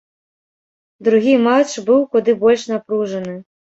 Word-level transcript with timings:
Другі 1.09 1.37
матч 1.45 1.71
быў 1.87 2.05
куды 2.17 2.31
больш 2.43 2.69
напружаны. 2.77 3.43